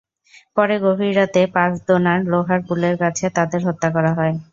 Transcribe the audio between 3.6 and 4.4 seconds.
হত্যা করা হয়।